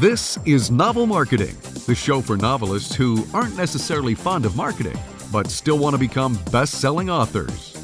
[0.00, 1.54] This is Novel Marketing,
[1.86, 4.98] the show for novelists who aren't necessarily fond of marketing,
[5.30, 7.76] but still want to become best selling authors.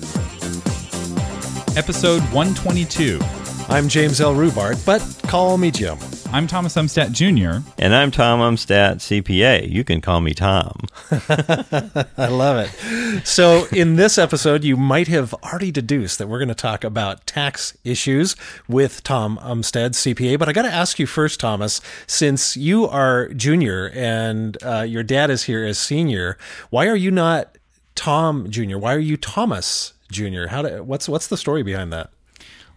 [1.76, 3.21] Episode 122.
[3.68, 4.34] I'm James L.
[4.34, 5.98] Rubart, but call me Jim.
[6.33, 7.67] I'm Thomas Umstattd Jr.
[7.79, 9.71] And I'm Tom Umstattd, CPA.
[9.71, 10.81] You can call me Tom.
[11.10, 13.27] I love it.
[13.27, 17.27] So, in this episode, you might have already deduced that we're going to talk about
[17.27, 18.34] tax issues
[18.69, 20.38] with Tom Umstattd, CPA.
[20.38, 25.02] But I got to ask you first, Thomas, since you are junior and uh, your
[25.02, 26.36] dad is here as senior,
[26.70, 27.56] why are you not
[27.95, 28.78] Tom Jr.?
[28.78, 30.48] Why are you Thomas Jr.?
[30.48, 32.11] How do, what's what's the story behind that?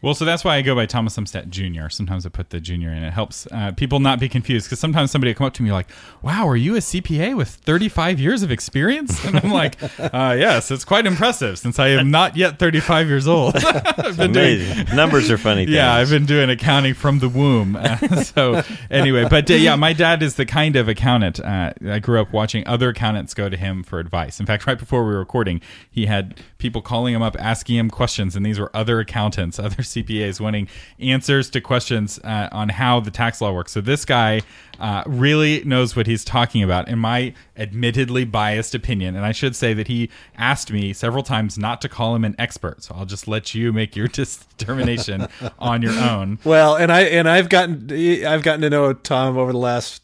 [0.01, 1.89] Well, so that's why I go by Thomas Umstattd Jr.
[1.89, 3.03] Sometimes I put the junior in.
[3.03, 5.73] It helps uh, people not be confused because sometimes somebody will come up to me
[5.73, 5.87] like,
[6.21, 9.23] wow, are you a CPA with 35 years of experience?
[9.25, 13.27] And I'm like, uh, yes, it's quite impressive since I am not yet 35 years
[13.27, 13.55] old.
[13.57, 14.85] I've been Amazing.
[14.85, 15.75] Doing, Numbers are funny things.
[15.79, 17.77] Yeah, I've been doing accounting from the womb.
[18.23, 21.39] so anyway, but uh, yeah, my dad is the kind of accountant.
[21.39, 24.39] Uh, I grew up watching other accountants go to him for advice.
[24.39, 27.89] In fact, right before we were recording, he had people calling him up asking him
[27.89, 30.67] questions, and these were other accountants, other CPAs winning
[30.99, 33.71] answers to questions uh, on how the tax law works.
[33.71, 34.41] So this guy
[34.79, 39.15] uh, really knows what he's talking about, in my admittedly biased opinion.
[39.15, 42.35] And I should say that he asked me several times not to call him an
[42.39, 42.83] expert.
[42.83, 44.07] So I'll just let you make your
[44.57, 45.27] determination
[45.59, 46.39] on your own.
[46.43, 47.91] Well, and I and I've gotten
[48.25, 50.01] I've gotten to know Tom over the last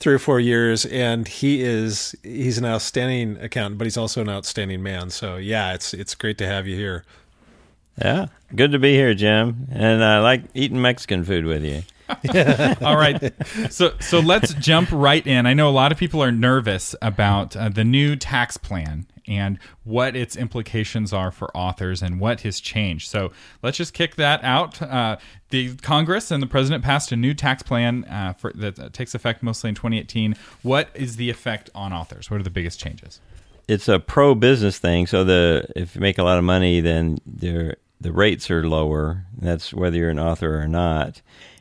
[0.00, 4.28] three or four years, and he is he's an outstanding accountant, but he's also an
[4.28, 5.10] outstanding man.
[5.10, 7.04] So yeah, it's it's great to have you here.
[8.00, 9.68] Yeah, good to be here, Jim.
[9.70, 11.82] And I like eating Mexican food with you.
[12.84, 13.32] All right.
[13.70, 15.46] So so let's jump right in.
[15.46, 19.58] I know a lot of people are nervous about uh, the new tax plan and
[19.84, 23.08] what its implications are for authors and what has changed.
[23.08, 23.30] So
[23.62, 24.82] let's just kick that out.
[24.82, 25.18] Uh,
[25.50, 29.42] the Congress and the president passed a new tax plan uh, for, that takes effect
[29.42, 30.34] mostly in 2018.
[30.62, 32.30] What is the effect on authors?
[32.30, 33.20] What are the biggest changes?
[33.68, 35.06] It's a pro business thing.
[35.06, 39.24] So the if you make a lot of money, then there the rates are lower.
[39.36, 41.20] That's whether you're an author or not.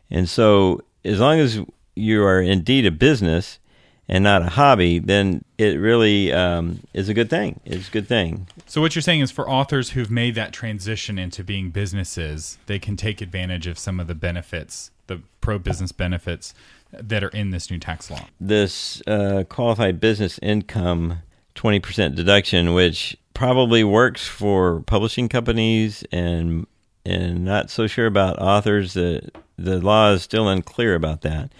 [0.09, 1.61] And so, as long as
[1.95, 3.59] you are indeed a business
[4.07, 7.59] and not a hobby, then it really um, is a good thing.
[7.65, 8.47] It's a good thing.
[8.65, 12.79] So, what you're saying is for authors who've made that transition into being businesses, they
[12.79, 16.53] can take advantage of some of the benefits, the pro business benefits
[16.91, 18.25] that are in this new tax law.
[18.39, 21.19] This uh, qualified business income
[21.55, 26.67] 20% deduction, which probably works for publishing companies and
[27.05, 28.93] and not so sure about authors.
[28.93, 31.51] The the law is still unclear about that.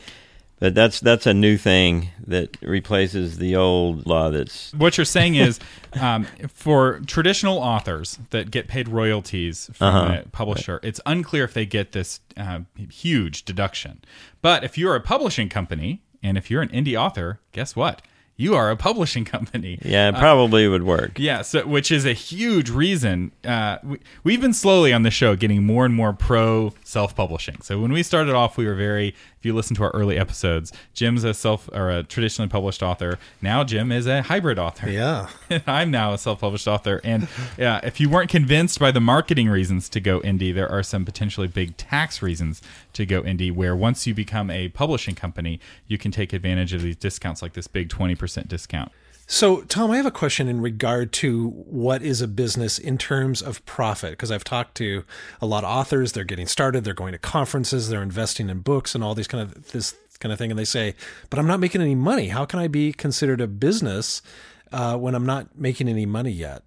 [0.60, 4.30] But that's that's a new thing that replaces the old law.
[4.30, 5.58] That's what you're saying is
[6.00, 10.22] um, for traditional authors that get paid royalties from uh-huh.
[10.26, 10.74] a publisher.
[10.74, 10.84] Right.
[10.84, 14.02] It's unclear if they get this uh, huge deduction.
[14.42, 18.02] But if you're a publishing company and if you're an indie author, guess what?
[18.40, 19.78] You are a publishing company.
[19.84, 21.20] Yeah, it probably uh, would work.
[21.20, 23.34] Yeah, so which is a huge reason.
[23.44, 23.78] Uh,
[24.24, 27.58] we, have been slowly on the show getting more and more pro self publishing.
[27.62, 30.74] So when we started off, we were very if you listen to our early episodes,
[30.94, 33.20] Jim's a self or a traditionally published author.
[33.42, 34.90] Now Jim is a hybrid author.
[34.90, 37.02] Yeah, and I'm now a self-published author.
[37.04, 37.28] And
[37.58, 41.06] yeah, if you weren't convinced by the marketing reasons to go indie, there are some
[41.06, 42.62] potentially big tax reasons
[42.94, 43.52] to go indie.
[43.52, 47.54] Where once you become a publishing company, you can take advantage of these discounts, like
[47.54, 48.92] this big 20% discount.
[49.32, 53.44] So, Tom, I have a question in regard to what is a business in terms
[53.44, 54.14] of profit.
[54.14, 55.04] Because I've talked to
[55.40, 58.96] a lot of authors, they're getting started, they're going to conferences, they're investing in books
[58.96, 60.96] and all these kind of this kind of thing, and they say,
[61.30, 62.30] "But I'm not making any money.
[62.30, 64.24] How can I be considered a business
[64.72, 66.64] uh, when I'm not making any money yet?"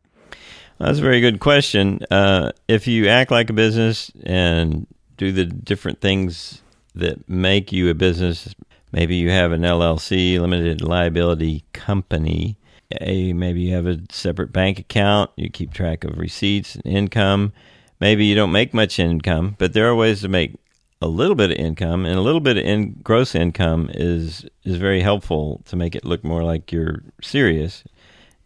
[0.78, 2.00] Well, that's a very good question.
[2.12, 4.86] Uh, if you act like a business and
[5.16, 6.62] do the different things
[6.94, 8.54] that make you a business,
[8.92, 12.58] Maybe you have an LLC, limited liability company.
[13.00, 15.30] A, maybe you have a separate bank account.
[15.34, 17.54] You keep track of receipts and income.
[18.00, 20.56] Maybe you don't make much income, but there are ways to make
[21.00, 24.76] a little bit of income, and a little bit of in, gross income is is
[24.76, 27.82] very helpful to make it look more like you're serious.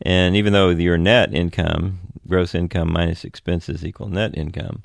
[0.00, 1.98] And even though your net income,
[2.28, 4.84] gross income minus expenses equal net income,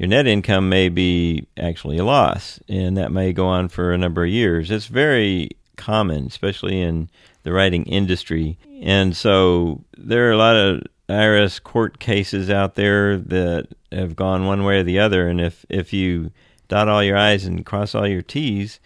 [0.00, 3.98] your net income may be actually a loss, and that may go on for a
[3.98, 4.70] number of years.
[4.70, 7.10] It's very common, especially in
[7.42, 8.56] the writing industry.
[8.80, 14.46] And so there are a lot of IRS court cases out there that have gone
[14.46, 15.28] one way or the other.
[15.28, 16.30] And if, if you
[16.68, 18.80] dot all your I's and cross all your T's,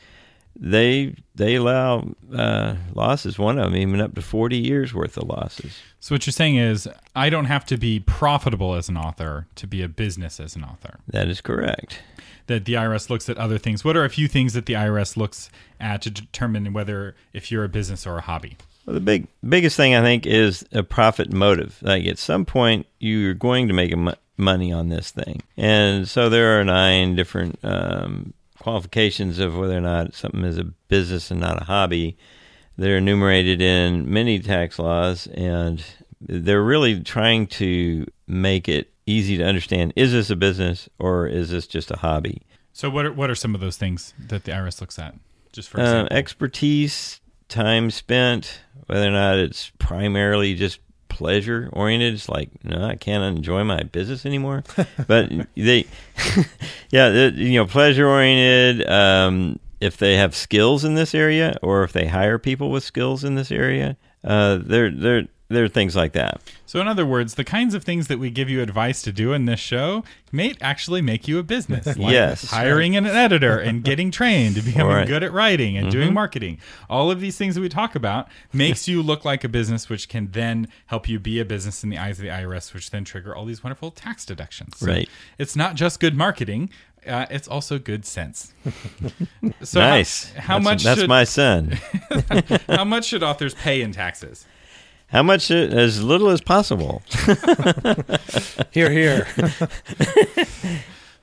[0.57, 3.39] they they allow uh, losses.
[3.39, 5.79] One of them even up to forty years worth of losses.
[6.01, 9.67] So what you're saying is, I don't have to be profitable as an author to
[9.67, 10.99] be a business as an author.
[11.09, 12.01] That is correct.
[12.47, 13.85] That the IRS looks at other things.
[13.85, 17.65] What are a few things that the IRS looks at to determine whether if you're
[17.65, 18.59] a business or a hobby?
[18.87, 21.79] Well, the big biggest thing I think is a profit motive.
[21.83, 26.29] Like at some point, you're going to make mo- money on this thing, and so
[26.29, 31.39] there are nine different um, qualifications of whether or not something is a business and
[31.39, 32.17] not a hobby.
[32.79, 35.85] They're enumerated in many tax laws, and
[36.19, 41.51] they're really trying to make it easy to understand: is this a business or is
[41.51, 42.41] this just a hobby?
[42.73, 45.15] So what are, what are some of those things that the IRS looks at?
[45.53, 50.81] Just for Uh, expertise, time spent, whether or not it's primarily just
[51.15, 52.15] pleasure oriented.
[52.15, 54.65] It's like, no, I can't enjoy my business anymore.
[55.07, 55.87] but they,
[56.91, 58.89] yeah, you know, pleasure oriented.
[58.91, 63.23] Um, if they have skills in this area, or if they hire people with skills
[63.23, 66.41] in this area, uh, there, there, there are things like that.
[66.67, 69.33] so in other words, the kinds of things that we give you advice to do
[69.33, 71.87] in this show may actually make you a business.
[71.97, 72.51] Like Yes.
[72.51, 75.07] hiring an editor and getting trained, and becoming Right.
[75.07, 76.59] good at writing and doing marketing.
[76.91, 80.09] All of these things that we talk about makes you look like a business, which
[80.09, 83.05] can then help you be a business in the eyes of the IRS, which then
[83.05, 84.79] trigger all these wonderful tax deductions.
[84.79, 85.09] So Right.
[85.39, 86.71] It's not just good marketing.
[87.07, 88.55] Uh, it's also good sense.
[89.63, 90.33] so how- nice.
[90.33, 90.83] How, That's- much?
[90.85, 91.79] That's should, my son.
[92.69, 94.47] how much should authors pay in taxes?
[95.15, 95.49] How much?
[95.49, 97.01] As little as possible.
[98.73, 99.29] Here, here.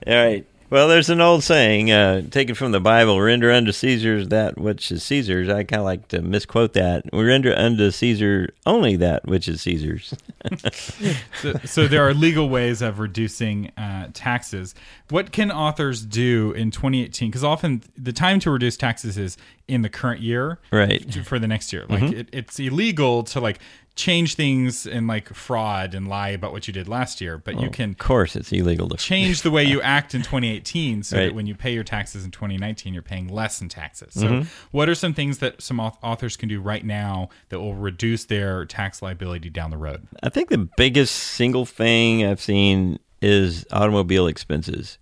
[0.08, 0.46] All right.
[0.70, 4.90] Well, there's an old saying uh, taken from the Bible: "Render unto Caesar that which
[4.90, 7.04] is Caesar's." I kind of like to misquote that.
[7.12, 10.16] We render unto Caesar only that which is Caesar's.
[11.42, 14.74] so, so there are legal ways of reducing uh, taxes.
[15.10, 17.30] What can authors do in 2018?
[17.30, 19.36] Because often the time to reduce taxes is
[19.68, 21.14] in the current year, Right.
[21.26, 23.60] For the next year, like it, it's illegal to like
[23.96, 27.70] change things and like fraud and lie about what you did last year, but you
[27.70, 31.36] can Of course, it's illegal to change the way you act in 2018 so that
[31.36, 34.48] when you pay your taxes in 2019 you're paying less in taxes so Mm-hmm.
[34.72, 38.66] what are some things that some authors can do right now that will reduce their
[38.66, 44.28] tax liability down the road I think the biggest single thing I've seen is automobile
[44.28, 44.98] expenses.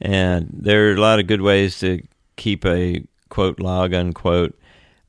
[0.00, 2.02] And there are a lot of good ways to
[2.36, 4.58] keep a quote log unquote.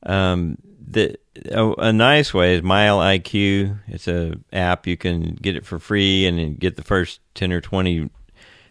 [0.05, 1.17] Um, the,
[1.49, 3.79] a, a nice way is MileIQ.
[3.87, 7.61] It's a app you can get it for free and get the first ten or
[7.61, 8.09] twenty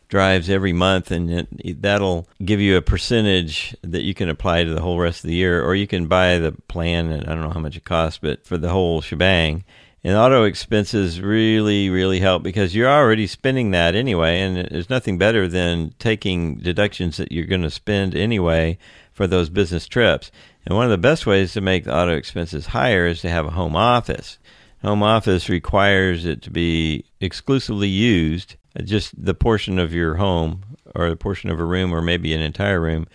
[0.09, 4.75] drives every month, and it, that'll give you a percentage that you can apply to
[4.75, 7.11] the whole rest of the year, or you can buy the plan.
[7.11, 9.65] And I don't know how much it costs, but for the whole shebang.
[10.05, 15.17] And auto expenses really, really help because you're already spending that anyway, and there's nothing
[15.17, 18.79] better than taking deductions that you're going to spend anyway
[19.13, 20.31] for those business trips.
[20.65, 23.47] And one of the best ways to make the auto expenses higher is to have
[23.47, 24.39] a home office.
[24.83, 30.63] Home office requires it to be exclusively used, uh, just the portion of your home
[30.95, 33.07] or the portion of a room or maybe an entire room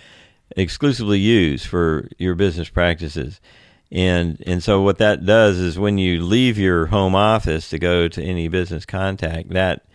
[0.56, 3.40] exclusively used for your business practices.
[3.92, 8.08] And and so what that does is when you leave your home office to go
[8.10, 9.86] to any business contact, that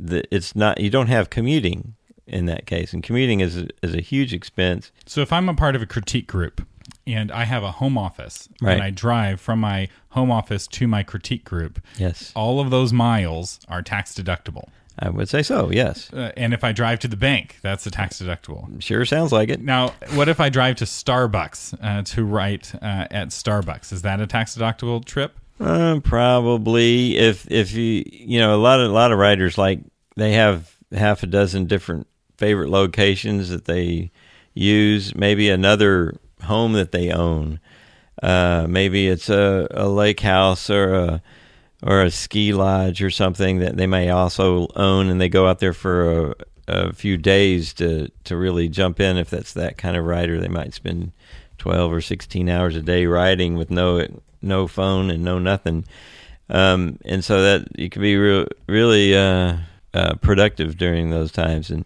[0.00, 1.94] the, it's not you don't have commuting
[2.26, 4.90] in that case, and commuting is is a huge expense.
[5.06, 6.66] So if I'm a part of a critique group
[7.08, 8.74] and I have a home office Right.
[8.74, 12.92] and I drive from my home office to my critique group, Yes, all of those
[12.92, 14.68] miles are tax deductible.
[15.00, 15.70] I would say so.
[15.70, 18.82] Yes, Uh, and if I drive to the bank, that's a tax deductible.
[18.82, 19.60] sure sounds like it.
[19.62, 23.92] Now, what if I drive to Starbucks uh, to write uh, at Starbucks?
[23.92, 25.38] Is that a tax deductible trip?
[25.60, 29.80] Uh, probably if if you you know a lot of a lot of writers like
[30.16, 32.06] they have half a dozen different
[32.36, 34.10] favorite locations that they
[34.54, 35.14] use.
[35.14, 37.60] Maybe another home that they own.
[38.22, 41.22] Uh, maybe it's a, a lake house or a
[41.82, 45.60] or a ski lodge or something that they may also own, and they go out
[45.60, 46.34] there for a,
[46.66, 49.16] a few days to to really jump in.
[49.16, 51.12] If that's that kind of rider, they might spend
[51.56, 54.04] twelve or sixteen hours a day riding with no
[54.42, 55.84] no phone and no nothing.
[56.50, 59.58] Um, and so that you can be real, really uh,
[59.92, 61.84] uh, productive during those times, and,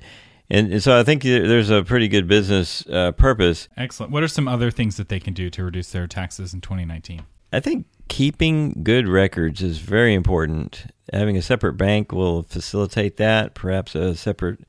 [0.52, 3.68] and and so I think there's a pretty good business uh, purpose.
[3.76, 4.12] Excellent.
[4.12, 7.22] What are some other things that they can do to reduce their taxes in 2019?
[7.54, 10.86] I think keeping good records is very important.
[11.12, 13.54] Having a separate bank will facilitate that.
[13.54, 14.60] Perhaps a separate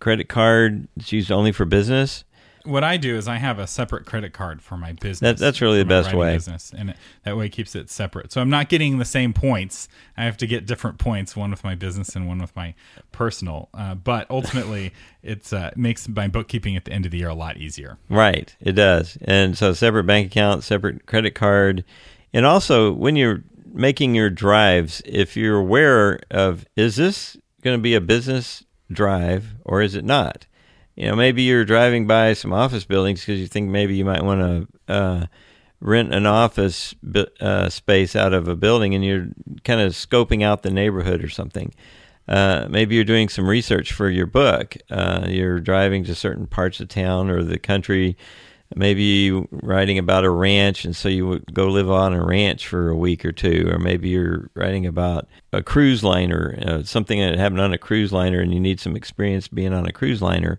[0.00, 2.24] credit card that's used only for business.
[2.64, 5.38] What I do is I have a separate credit card for my business.
[5.38, 6.34] That- that's really the best way.
[6.34, 8.32] Business, and it, that way it keeps it separate.
[8.32, 9.88] So I'm not getting the same points.
[10.16, 12.74] I have to get different points, one with my business and one with my
[13.10, 13.68] personal.
[13.74, 14.92] Uh, but ultimately,
[15.22, 17.98] it uh, makes my bookkeeping at the end of the year a lot easier.
[18.08, 19.18] Right, it does.
[19.22, 21.84] And so separate bank account, separate credit card.
[22.32, 23.42] And also when you're
[23.72, 29.54] making your drives, if you're aware of is this going to be a business drive
[29.64, 30.46] or is it not?
[30.94, 34.22] You know, maybe you're driving by some office buildings because you think maybe you might
[34.22, 34.40] want
[34.88, 35.26] to uh,
[35.80, 36.94] rent an office
[37.40, 39.28] uh, space out of a building and you're
[39.64, 41.74] kind of scoping out the neighborhood or something.
[42.28, 44.76] Uh, maybe you're doing some research for your book.
[44.90, 48.16] Uh, you're driving to certain parts of town or the country.
[48.76, 52.88] Maybe writing about a ranch, and so you would go live on a ranch for
[52.88, 53.68] a week or two.
[53.70, 58.12] Or maybe you're writing about a cruise liner, uh, something that happened on a cruise
[58.12, 60.58] liner, and you need some experience being on a cruise liner.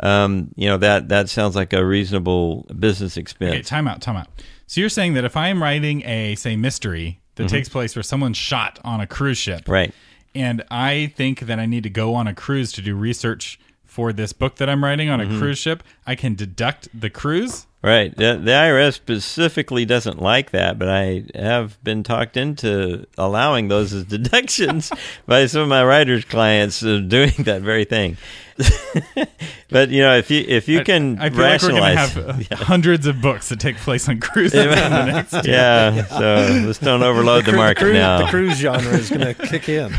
[0.00, 3.52] Um, you know that that sounds like a reasonable business expense.
[3.54, 4.28] Okay, time out, time out.
[4.66, 8.02] So you're saying that if I am writing a say mystery that takes place where
[8.02, 9.72] someone's shot on a cruise ship, Mm-hmm.
[9.72, 9.94] Right.
[10.34, 13.58] and I think that I need to go on a cruise to do research
[13.90, 15.38] for this book that I'm writing on a Mm-hmm.
[15.38, 17.66] cruise ship, I can deduct the cruise.
[17.82, 18.14] Right.
[18.14, 23.92] The, the IRS specifically doesn't like that, but I have been talked into allowing those
[23.92, 24.92] as deductions
[25.26, 28.16] by some of my writers' clients doing that very thing.
[29.70, 32.14] but you know, if you if you can I feel like we're going to rationalize,
[32.40, 35.42] have uh, hundreds of books that take place on cruises in the next year.
[35.46, 36.04] yeah.
[36.06, 38.18] So let's don't overload the Cru- market cruise, now.
[38.18, 39.92] The cruise genre is going to kick in.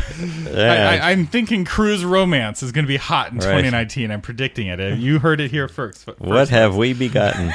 [0.44, 0.98] Yeah.
[1.02, 3.44] I, I, I'm thinking cruise romance is going to be hot in Right.
[3.44, 4.10] 2019.
[4.10, 4.80] I'm predicting it.
[4.80, 6.04] Uh, You heard it here first.
[6.04, 7.50] first what have we begotten?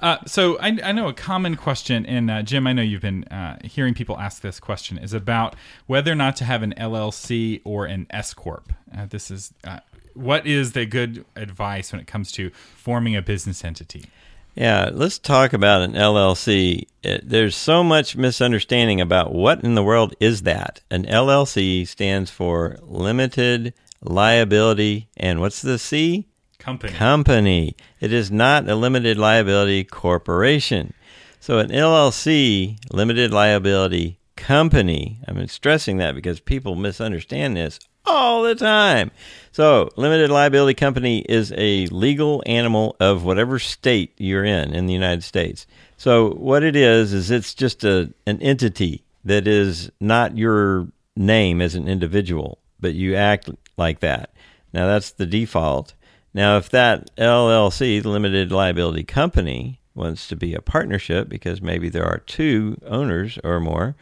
[0.00, 3.24] Uh, so I, I know a common question, and uh, Jim, I know you've been
[3.24, 5.54] uh, hearing people ask this question, is about
[5.86, 8.72] whether or not to have an LLC or an S corp.
[8.96, 9.80] Uh, this is uh,
[10.14, 14.06] what is the good advice when it comes to forming a business entity?
[14.54, 16.86] Yeah, let's talk about an LLC.
[17.02, 20.80] It, there's so much misunderstanding about what in the world is that.
[20.90, 26.26] An LLC stands for limited liability and what's the C?
[26.60, 26.92] Company.
[26.92, 27.76] Company.
[28.00, 30.92] It is not a limited liability corporation.
[31.40, 35.18] So an LLC, limited liability company.
[35.26, 39.10] I'm stressing that because people misunderstand this all the time.
[39.52, 44.92] So, limited liability company is a legal animal of whatever state you're in in the
[44.92, 45.66] United States.
[45.96, 51.60] So, what it is is it's just a an entity that is not your name
[51.60, 54.30] as an individual, but you act like that.
[54.72, 55.94] Now, that's the default.
[56.32, 61.88] Now, if that LLC, the limited liability company, wants to be a partnership because maybe
[61.88, 63.96] there are two owners or more,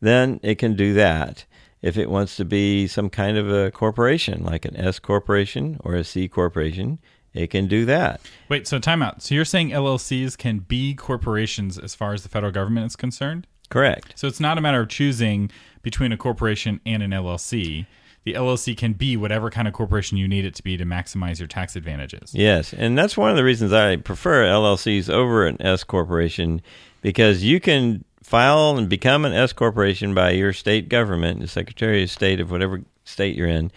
[0.00, 1.44] then it can do that.
[1.82, 5.94] If it wants to be some kind of a corporation, like an S corporation or
[5.94, 6.98] a C corporation,
[7.34, 8.20] it can do that.
[8.48, 9.20] Wait, so timeout.
[9.20, 13.46] So you're saying LLCs can be corporations as far as the federal government is concerned?
[13.68, 14.12] Correct.
[14.16, 15.50] So it's not a matter of choosing
[15.82, 17.86] between a corporation and an LLC.
[18.24, 21.38] The LLC can be whatever kind of corporation you need it to be to maximize
[21.38, 22.34] your tax advantages.
[22.34, 26.62] Yes, and that's one of the reasons I prefer LLCs over an S corporation
[27.02, 32.02] because you can file and become an S corporation by your state government, the Secretary
[32.02, 33.70] of State of whatever state you're in.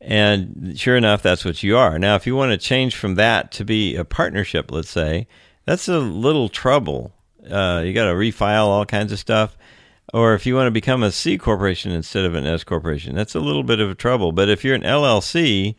[0.00, 1.98] And sure enough, that's what you are.
[1.98, 5.26] Now, if you want to change from that to be a partnership, let's say,
[5.64, 7.12] that's a little trouble.
[7.48, 9.56] Uh, you got to refile all kinds of stuff.
[10.12, 13.34] Or if you want to become a C corporation instead of an S corporation, that's
[13.34, 14.32] a little bit of a trouble.
[14.32, 15.74] But if you're an LLC,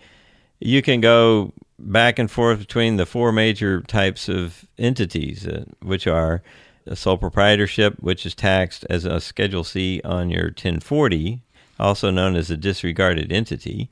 [0.60, 6.08] you can go back and forth between the four major types of entities, uh, which
[6.08, 6.42] are
[6.88, 11.42] a sole proprietorship, which is taxed as a Schedule C on your 1040,
[11.80, 13.90] also known as a disregarded entity.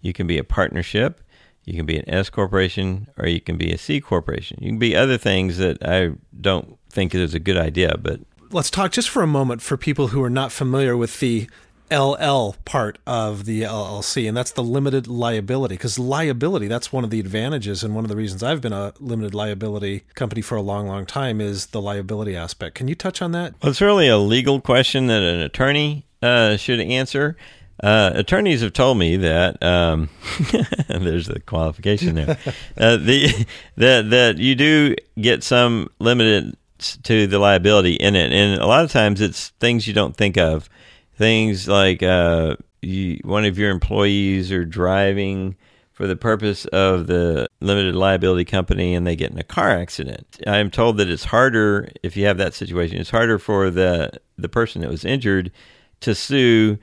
[0.00, 1.20] You can be a partnership,
[1.64, 4.58] you can be an S corporation, or you can be a C corporation.
[4.60, 8.70] You can be other things that I don't think is a good idea, but Let's
[8.70, 11.48] talk just for a moment for people who are not familiar with the
[11.90, 15.74] LL part of the LLC, and that's the limited liability.
[15.74, 18.94] Because liability, that's one of the advantages, and one of the reasons I've been a
[19.00, 22.74] limited liability company for a long, long time is the liability aspect.
[22.74, 23.54] Can you touch on that?
[23.62, 27.36] Well, it's really a legal question that an attorney uh, should answer.
[27.82, 30.08] Uh, attorneys have told me that um,
[30.88, 32.38] there's the qualification there.
[32.78, 38.60] uh, the that that you do get some limited to the liability in it, and
[38.60, 40.68] a lot of times it's things you don't think of.
[41.14, 45.56] Things like uh, you, one of your employees are driving
[45.98, 50.40] for the purpose of the limited liability company and they get in a car accident.
[50.46, 52.98] I am told that it's harder if you have that situation.
[52.98, 55.50] It's harder for the the person that was injured
[56.02, 56.78] to sue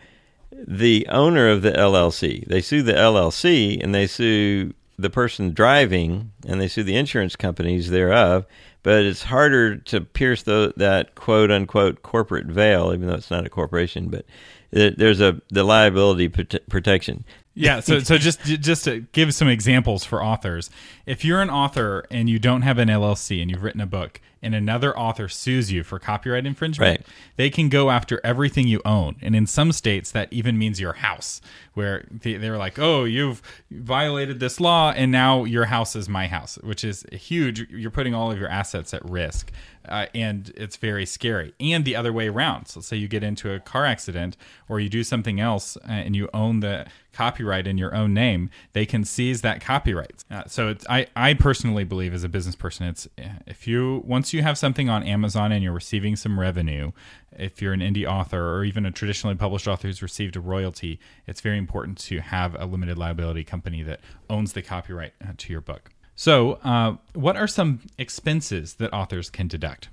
[0.51, 2.45] the owner of the LLC.
[2.45, 7.37] They sue the LLC and they sue the person driving and they sue the insurance
[7.37, 8.45] companies thereof.
[8.85, 13.43] But it's harder to pierce the, that quote unquote corporate veil, even though it's not
[13.43, 14.09] a corporation.
[14.09, 14.27] But
[14.69, 17.25] there's a the liability prote- protection.
[17.57, 20.69] Yeah, so so just just to give some examples for authors.
[21.05, 24.19] If you're an author and you don't have an LLC and you've written a book
[24.41, 27.07] and another author sues you for copyright infringement, Right.
[27.37, 29.15] they can go after everything you own.
[29.21, 31.39] And in some states that even means your house
[31.73, 36.27] where they, they're like, "Oh, you've violated this law and now your house is my
[36.27, 37.67] house," which is huge.
[37.69, 39.51] You're putting all of your assets at risk.
[39.87, 41.53] Uh, and it's very scary.
[41.59, 42.67] And the other way around.
[42.67, 44.37] So, let's say you get into a car accident
[44.69, 48.49] or you do something else uh, and you own the copyright in your own name,
[48.73, 50.23] they can seize that copyright.
[50.29, 54.33] Uh, so, I, I personally believe as a business person, it's uh, if you once
[54.33, 56.91] you have something on Amazon and you're receiving some revenue,
[57.37, 60.99] if you're an indie author or even a traditionally published author who's received a royalty,
[61.27, 63.99] it's very important to have a limited liability company that
[64.29, 65.91] owns the copyright uh, to your book.
[66.15, 69.89] So, uh, what are some expenses that authors can deduct?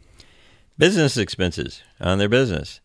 [0.78, 2.80] business expenses on their business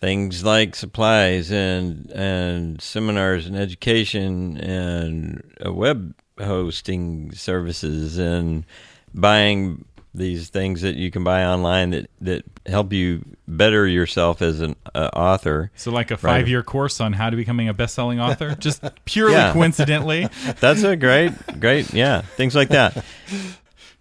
[0.00, 8.64] things like supplies and and seminars and education and uh, web hosting services and
[9.12, 14.60] buying these things that you can buy online that that help you better yourself as
[14.60, 17.94] an uh, author So, like a five year course on how to becoming a best
[17.94, 19.52] selling author, just purely Yeah.
[19.52, 20.28] coincidentally.
[20.60, 23.04] That's a great, great, yeah, things like that.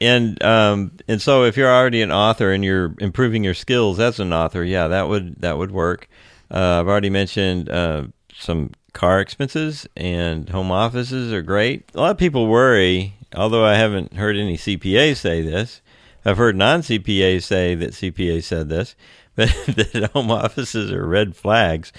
[0.02, 4.20] And um, and so if you're already an author and you're improving your skills as
[4.20, 6.08] an author, yeah, that would that would work.
[6.50, 11.84] Uh, I've already mentioned uh, some car expenses and home offices are great.
[11.94, 15.82] A lot of people worry, although I haven't heard any CPAs say this.
[16.30, 18.96] I've heard non CPAs say that CPA said this,
[19.36, 21.92] but that home offices are red flags.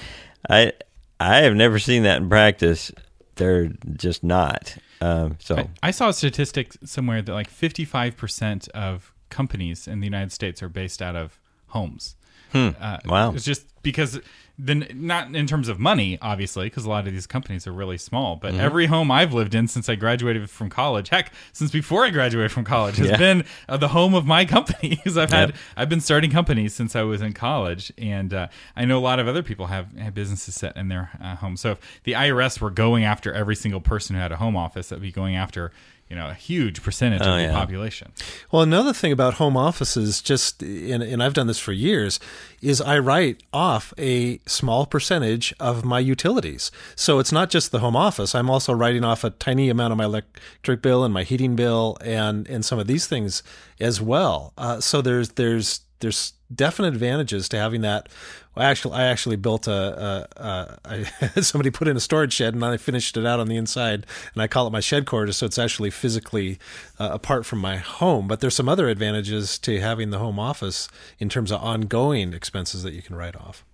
[0.48, 0.72] I
[1.18, 2.92] I have never seen that in practice.
[3.36, 4.76] They're just not.
[5.00, 10.06] Um, so I, I saw a statistic somewhere that like 55% of companies in the
[10.06, 11.40] United States are based out of
[11.70, 12.16] homes.
[12.54, 13.32] Uh, Wow.
[13.32, 14.20] It's just because
[14.62, 17.96] then not in terms of money, obviously, because a lot of these companies are really
[17.96, 18.36] small.
[18.36, 18.60] But Mm-hmm.
[18.60, 22.52] every home I've lived in since I graduated from college, heck, since before I graduated
[22.52, 23.16] from college, has Yeah.
[23.16, 24.90] been uh, the home of my company.
[24.96, 25.58] Because I've had Yep.
[25.78, 29.18] I've been starting companies since I was in college, and uh, I know a lot
[29.18, 31.56] of other people have, have businesses set in their uh, home.
[31.56, 34.88] So if the IRS were going after every single person who had a home office,
[34.90, 35.72] that'd be going after
[36.10, 37.52] you know a huge percentage Oh, of the yeah.
[37.52, 38.12] population.
[38.50, 42.18] Well, another thing about home offices, just and, and I've done this for years,
[42.60, 46.70] is I write off a small percentage of my utilities.
[46.96, 48.34] So it's not just the home office.
[48.34, 51.96] I'm also writing off a tiny amount of my electric bill and my heating bill
[52.04, 53.42] and and some of these things
[53.80, 54.52] as well.
[54.58, 58.08] Uh, so there's there's there's definite advantages to having that.
[58.54, 60.78] Well, actually, I actually built a, a, a
[61.36, 64.06] I, somebody put in a storage shed and I finished it out on the inside,
[64.34, 65.36] and I call it my shed quarters.
[65.36, 66.58] So it's actually physically
[66.98, 68.28] uh, apart from my home.
[68.28, 72.82] But there's some other advantages to having the home office in terms of ongoing expenses
[72.82, 73.64] that you can write off.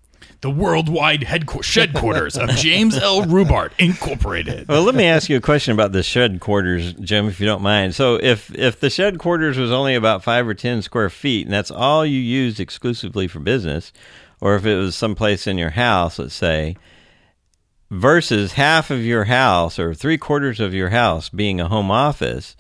[0.43, 3.23] The worldwide headqu- shed quarters of James L.
[3.23, 4.69] Rubart Incorporated.
[4.69, 7.63] Well, let me ask you a question about the shed quarters, Jim, if you don't
[7.63, 7.95] mind.
[7.95, 11.55] So, if if the shed quarters was only about five or ten square feet, and
[11.55, 13.93] that's all you used exclusively for business,
[14.41, 16.77] or if it was someplace in your house, let's say,
[17.91, 22.57] versus half of your house or three quarters of your house being a home office,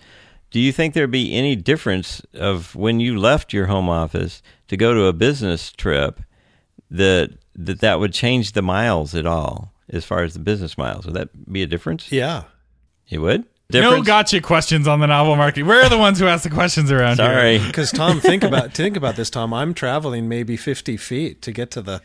[0.50, 4.76] do you think there'd be any difference of when you left your home office to
[4.76, 6.20] go to a business trip
[6.90, 11.07] that that that would change the miles at all as far as the business miles?
[11.07, 12.11] Would that be a difference?
[12.12, 12.45] Yeah.
[13.09, 13.45] It would.
[13.73, 14.07] No Difference?
[14.07, 15.64] gotcha questions on the novel market.
[15.64, 17.27] Where are the ones who ask the questions around here?
[17.27, 17.59] Sorry.
[17.66, 19.53] Because Tom, think about think about this, Tom.
[19.53, 22.01] I'm traveling maybe 50 feet to get to the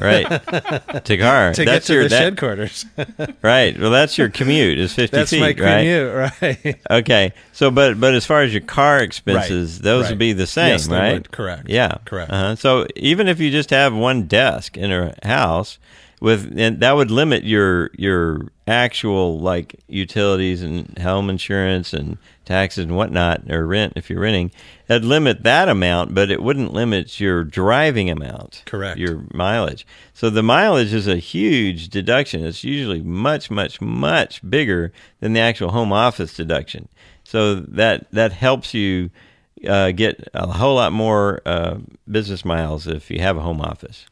[0.00, 0.26] right.
[1.04, 1.52] To car.
[1.52, 2.86] to that's get to your the that- shed quarters.
[3.42, 3.78] right.
[3.78, 5.56] Well, that's your commute is fifty That's feet, my right?
[5.56, 6.80] commute, right?
[6.90, 7.32] Okay.
[7.52, 10.10] So, but but as far as your car expenses, those right.
[10.10, 11.30] would be the same, Yes, right?
[11.30, 11.68] Correct.
[11.68, 11.98] Yeah.
[12.04, 12.30] Correct.
[12.30, 12.56] Uh-huh.
[12.56, 15.78] So even if you just have one desk in a house,
[16.20, 22.84] with and that would limit your your actual like utilities and home insurance and taxes
[22.84, 24.50] and whatnot or rent if you're renting.
[24.88, 28.62] It'd limit that amount, but it wouldn't limit your driving amount.
[28.66, 28.98] Correct.
[28.98, 29.86] Your mileage.
[30.12, 32.44] So the mileage is a huge deduction.
[32.44, 36.88] It's usually much, much, much bigger than the actual home office deduction.
[37.24, 39.10] So that that helps you
[39.66, 41.78] uh, get a whole lot more uh,
[42.10, 44.06] business miles if you have a home office.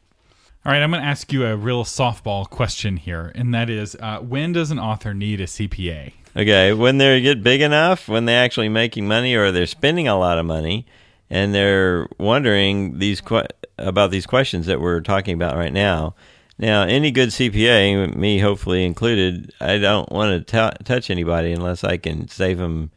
[0.65, 3.97] All right, I'm going to ask you a real softball question here, and that is
[3.99, 6.13] uh, when does an author need a CPA?
[6.37, 10.17] Okay, when they get big enough, when they're actually making money or they're spending a
[10.17, 10.85] lot of money,
[11.29, 13.43] and they're wondering these que-
[13.77, 16.15] about these questions that we're talking about right now,
[16.57, 21.83] Now, any good CPA, me hopefully included, I don't want to t- touch anybody unless
[21.83, 22.91] I can save them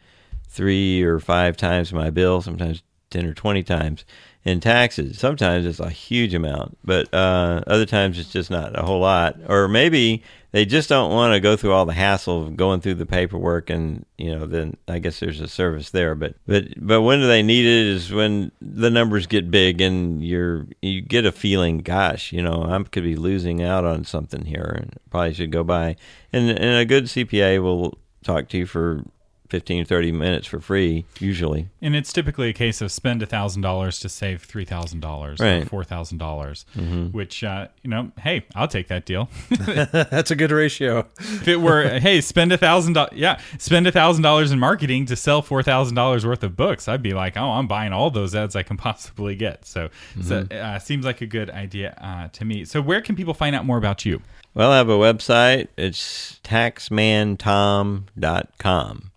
[0.47, 4.05] three or five times my bill, sometimes 10 or 20 times
[4.47, 5.19] in taxes.
[5.19, 9.37] Sometimes it's a huge amount, but uh, other times it's just not a whole lot.
[9.49, 12.95] Or maybe they just don't want to go through all the hassle of going through
[12.95, 16.15] the paperwork, and you know, then I guess there's a service there.
[16.15, 17.87] But but but when do they need it?
[17.89, 22.63] Is when the numbers get big and you're you get a feeling, gosh, you know,
[22.63, 25.97] I could be losing out on something here, and probably should go by.
[26.33, 29.03] And and a good CPA will talk to you for
[29.49, 31.69] 15 30 minutes for free usually.
[31.81, 35.73] And it's typically a case of spend $1000 to save $3000 Right.
[35.73, 39.29] or $4000 which uh, you know hey i'll take that deal.
[39.51, 41.07] That's a good ratio.
[41.19, 45.07] if it were hey spend a thousand dollars yeah spend a thousand dollars in marketing
[45.07, 48.11] to sell four thousand dollars worth of books i'd be like oh i'm buying all
[48.11, 49.65] those ads i can possibly get.
[49.67, 49.89] So
[50.23, 52.65] so uh, seems like a good idea uh, to me.
[52.65, 54.23] So where can people find out more about you?
[54.55, 55.69] Well i have a website.
[55.77, 59.11] It's taxmantom.com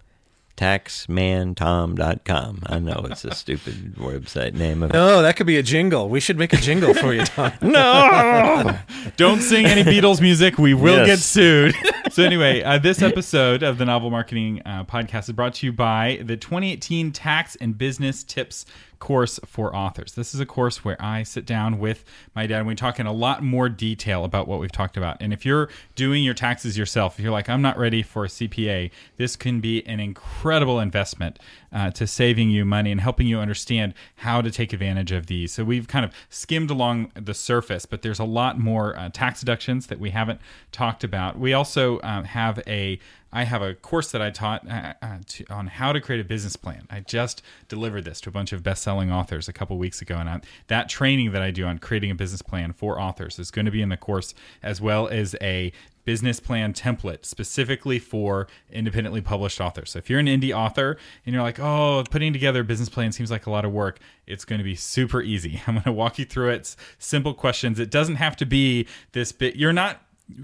[0.59, 6.09] taxmantom.com i know it's a stupid website name of Oh, that could be a jingle.
[6.09, 7.53] We should make a jingle for you, Tom.
[7.61, 8.77] no
[9.17, 11.07] don't sing any beatles music we will Yes.
[11.07, 11.75] get sued
[12.11, 15.71] so anyway uh, this episode of the novel marketing uh, podcast is brought to you
[15.71, 18.65] by the 2018 tax and business tips
[18.99, 20.13] course for authors.
[20.13, 22.03] This is a course where I sit down with
[22.35, 25.17] my dad and we talk in a lot more detail about what we've talked about.
[25.19, 28.27] And if you're doing your taxes yourself, if you're like, I'm not ready for a
[28.27, 31.39] CPA, this can be an incredible investment
[31.71, 35.53] uh, to saving you money and helping you understand how to take advantage of these.
[35.53, 39.39] So we've kind of skimmed along the surface, but there's a lot more uh, tax
[39.39, 40.39] deductions that we haven't
[40.71, 41.39] talked about.
[41.39, 42.99] We also um, have a
[43.31, 46.23] I have a course that I taught uh, uh, to, on how to create a
[46.23, 46.87] business plan.
[46.89, 50.29] I just delivered this to a bunch of best-selling authors a couple weeks ago, and
[50.29, 53.65] I, that training that I do on creating a business plan for authors is going
[53.65, 55.71] to be in the course, as well as a
[56.05, 59.91] business plan template specifically for independently published authors.
[59.91, 63.11] So if you're an indie author and you're like, "Oh, putting together a business plan
[63.11, 65.61] seems like a lot of work," it's going to be super easy.
[65.67, 66.75] I'm going to walk you through it.
[66.97, 67.79] Simple questions.
[67.79, 69.55] It doesn't have to be this bit.
[69.55, 70.01] You're not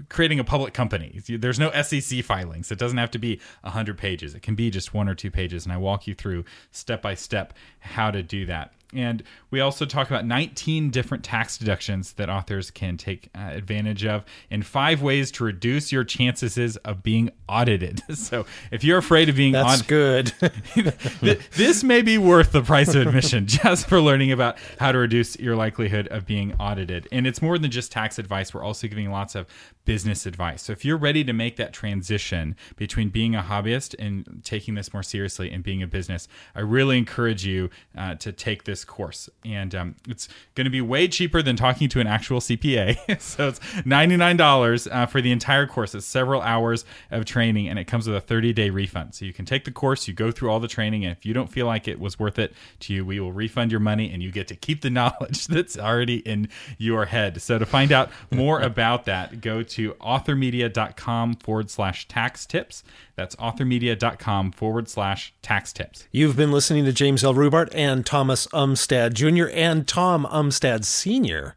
[0.08, 1.20] creating a public company.
[1.28, 2.70] There's no SEC filings.
[2.70, 4.34] It doesn't have to be 100 pages.
[4.34, 5.64] It can be just one or two pages.
[5.64, 8.72] And I walk you through step by step how to do that.
[8.96, 14.04] And we also talk about 19 different tax deductions that authors can take uh, advantage
[14.04, 18.02] of and five ways to reduce your chances of being audited.
[18.16, 20.32] So if you're afraid of being That's audited,
[20.74, 21.38] good.
[21.52, 25.38] This may be worth the price of admission just for learning about how to reduce
[25.38, 27.06] your likelihood of being audited.
[27.12, 28.54] And it's more than just tax advice.
[28.54, 29.46] We're also giving lots of
[29.84, 30.62] business advice.
[30.62, 34.92] So if you're ready to make that transition between being a hobbyist and taking this
[34.92, 39.28] more seriously and being a business, I really encourage you uh, to take this course.
[39.44, 43.20] And um, it's going to be way cheaper than talking to an actual CPA.
[43.20, 45.94] so it's $99 uh, for the entire course.
[45.94, 49.14] It's several hours of training and it comes with a 30 day refund.
[49.14, 51.34] So you can take the course, you go through all the training, and if you
[51.34, 54.22] don't feel like it was worth it to you, we will refund your money and
[54.22, 57.40] you get to keep the knowledge that's already in your head.
[57.42, 62.82] So to find out more about that, go to authormedia.com forward slash tax tips.
[63.16, 66.06] That's authormedia.com forward slash tax tips.
[66.12, 67.34] You've been listening to James L.
[67.34, 69.50] Rubart and Thomas Umstattd Jr.
[69.52, 71.56] and Tom Umstattd Sr.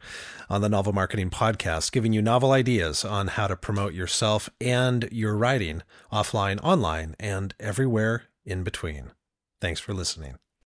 [0.49, 5.07] on the Novel Marketing Podcast, giving you novel ideas on how to promote yourself and
[5.11, 9.11] your writing offline, online, and everywhere in between.
[9.61, 10.37] Thanks for listening.